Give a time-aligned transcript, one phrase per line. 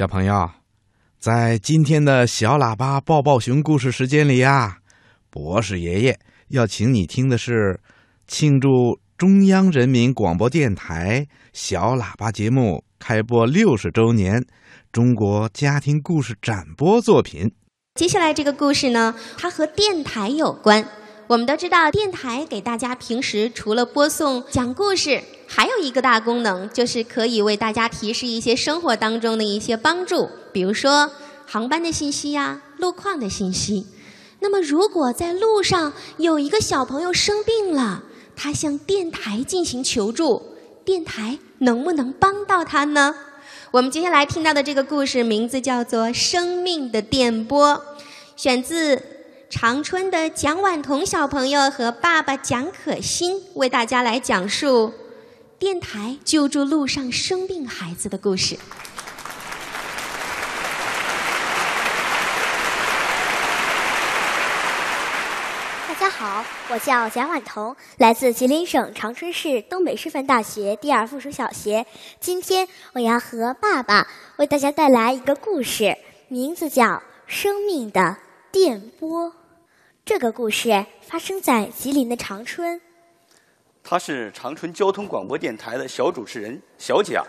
[0.00, 0.48] 小朋友，
[1.18, 4.78] 在今天的小喇叭抱抱熊故事时间里呀，
[5.28, 7.78] 博士爷爷要请你听的是
[8.26, 14.42] 庆祝中央人民广播电台小喇叭节目开播六十周年
[14.90, 17.52] 中国家庭故事展播作品。
[17.94, 20.82] 接下来这个故事呢，它和电台有关。
[21.30, 31.08] 我们都知道，电台给大家平时除了播送、讲故事，还有一个大功能，就是可以为大家提示一些生活当中的一些帮助，比如说
[31.46, 33.86] 航班的信息呀、路况的信息。
[34.40, 38.02] 那么，如果在路上有一个小朋友生病了，
[38.34, 40.42] 他向电台进行求助，
[40.84, 43.14] 电台能不能帮到他呢？
[43.70, 47.74] 我们接下来听到的这个故事名字叫做《生命的电波》，
[48.34, 49.00] 选自。
[49.50, 54.94] 长春的蒋婉彤小朋友和爸爸蒋可欣为大家来讲述
[55.58, 58.56] 电台救助路上生病孩子的故事。
[65.88, 71.84] 大家好，我叫蒋婉彤，来自吉林省长春市东北师范大学第二附属小学。
[72.20, 75.98] 今天我要和爸爸为大家带来一个故事，
[76.28, 76.84] 名字叫
[77.26, 78.16] 《生命的
[78.52, 79.26] 电波》。
[80.10, 82.80] 这个故事发生在吉林的长春。
[83.80, 87.24] 他是长春交通广播电台的小主持人小蒋。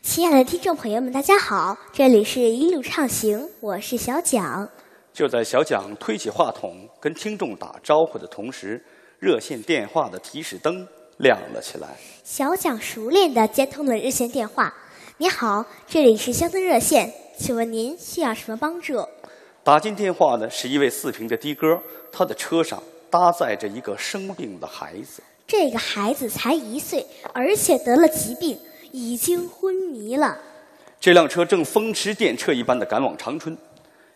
[0.00, 4.66] 亲爱的听众朋友们，大家好，这里是一路畅行，我是小蒋。
[5.12, 8.82] 就在小蒋推起话筒跟听众打招呼的同时，
[9.18, 11.88] 热线电话的提示灯亮了起来。
[12.24, 14.72] 小蒋熟练地接通了热线电话。
[15.18, 19.06] 你好，这里是乡村热线，请问您需要什么帮助？
[19.66, 21.66] 打进电话的是一位四平的的哥，
[22.12, 25.20] 他的车上搭载着一个生病的孩子。
[25.44, 28.56] 这个孩子才一岁，而且得了疾病，
[28.92, 30.38] 已经昏迷了。
[31.00, 33.58] 这辆车正风驰电掣一般的赶往长春，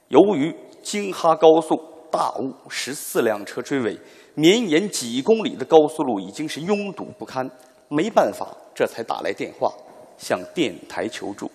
[0.07, 1.75] 由于京哈高速
[2.13, 3.99] 大雾，十四辆车追尾，
[4.37, 7.45] 绵延几公里的高速路已经是拥堵不堪，
[7.89, 9.73] 没办法，这才打来电话
[10.17, 11.51] 向电台求助。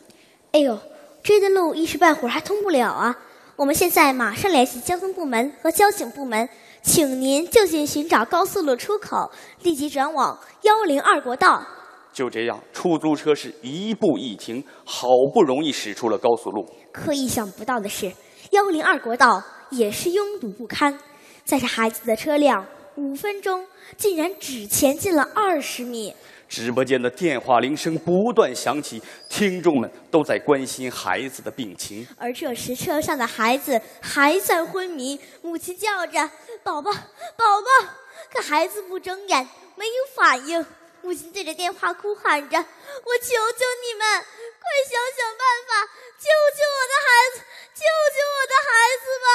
[0.51, 0.77] 哎呦，
[1.23, 3.17] 这段路一时半会儿还通不了啊！
[3.57, 6.49] 我们现在马上联系交通部门和交警部门，
[6.81, 11.65] 请您就近寻找高速路出口，立即转往幺零二国道。
[12.11, 16.65] 就这样，出租车是一步一停，好不容易驶出了高速路。
[16.91, 18.11] 可意想不到的是，
[18.51, 20.99] 幺零二国道也是拥堵不堪，
[21.45, 22.65] 载着孩子的车辆
[22.97, 26.13] 五分钟竟然只前进了二十米。
[26.47, 32.07] 直播间的电话铃声不断响起，听众们都在关心孩子的病情。
[32.17, 36.29] 而这时，车上的孩子还在昏迷，母亲叫着
[36.63, 37.87] ：“宝宝，宝宝！”
[38.31, 40.65] 可孩子不睁眼，没有反应。
[41.01, 45.85] 母亲对着电话哭喊着：“我求求你们，快想想办法，
[46.17, 47.35] 救救我的孩子，
[47.75, 47.81] 救
[48.15, 48.69] 救我的孩
[49.03, 49.27] 子吧！”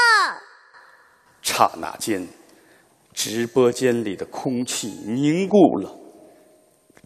[1.43, 2.27] 刹那间，
[3.13, 6.00] 直播间里的空气凝固了。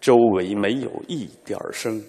[0.04, 2.04] 周围没有一点声。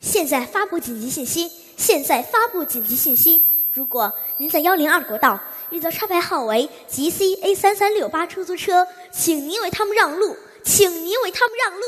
[0.00, 1.50] 现在发布紧急信息！
[1.78, 3.40] 现在发布紧急信息！
[3.70, 11.80] 如果您在幺零二国道遇到车牌号为 G C A 三三六八出租车，请您为他们让路，请您为他们让路。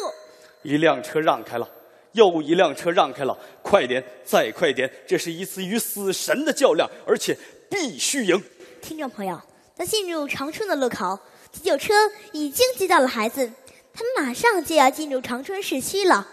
[0.63, 1.69] 一辆车让开了，
[2.13, 4.91] 又一辆车让开了，快点，再快点！
[5.07, 7.37] 这是一次与死神的较量，而且
[7.69, 8.43] 必须赢。
[8.81, 9.39] 听众朋友，
[9.75, 11.19] 在进入长春的路口，
[11.53, 11.93] 急救车
[12.33, 13.53] 已经接到了孩子。
[13.97, 16.27] 他们马上就要进入长春市区了，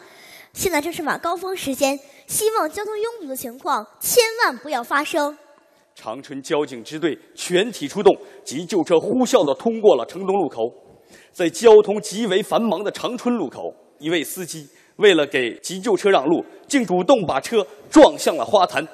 [0.52, 5.38] 现在正是晚高峰时间，希望交通拥堵的情况千万不要发生。
[5.94, 10.74] 长春交警支队全体出动，急救车呼啸地通过了城东路口。
[11.32, 18.88] 在交通极为繁忙的长春路口，一位司机为了给急救车让路，竟主动把车撞向了花坛。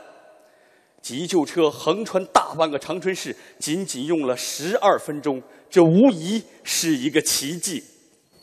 [1.02, 7.82] 急救车横穿大半个长春市，仅仅用了十二分钟，这无疑是一个奇迹。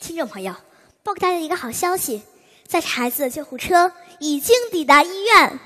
[0.07, 0.53] 听众朋友，
[1.01, 2.21] 报给大家一个好消息，
[2.67, 5.59] 载着孩子的救护车已经抵达医院。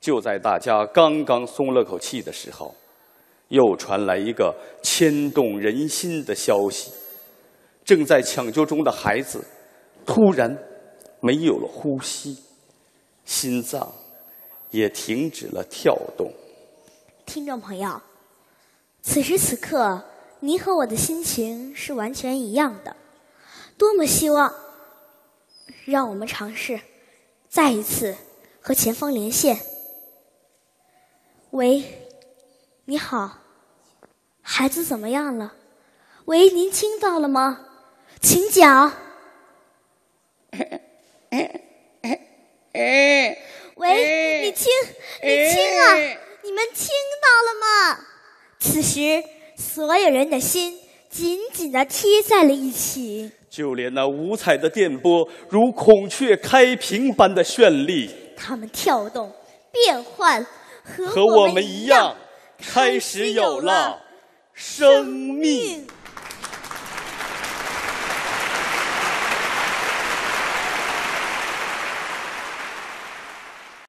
[0.00, 2.74] 就在大家刚刚松了口气的时候，
[3.48, 6.90] 又传来一个牵动人心的消息：
[7.84, 9.44] 正在抢救中的孩子
[10.06, 10.50] 突然
[11.20, 12.38] 没有了呼吸，
[13.26, 13.92] 心脏
[14.70, 16.32] 也停止了跳动。
[17.26, 18.00] 听众朋友，
[19.02, 20.02] 此时此刻，
[20.40, 22.96] 您和我的心情是完全一样的。
[23.78, 24.52] 多么希望，
[25.84, 26.80] 让我们尝试
[27.48, 28.16] 再一次
[28.60, 29.60] 和前方连线。
[31.50, 31.84] 喂，
[32.86, 33.38] 你好，
[34.42, 35.54] 孩子怎么样了？
[36.24, 37.66] 喂，您听到了吗？
[38.20, 38.92] 请讲。
[43.76, 44.66] 喂，你听，
[45.22, 45.94] 你听啊，
[46.42, 46.88] 你们听
[47.22, 48.04] 到了吗？
[48.58, 49.22] 此时，
[49.56, 50.80] 所有人的心
[51.18, 59.32] 紧紧地贴在了一起，就连那五彩的电波如孔雀开屏般的绚丽，它们跳动、
[59.72, 60.46] 变换，
[60.84, 62.14] 和和我们一样，
[62.56, 64.00] 开始有了
[64.54, 65.84] 生命。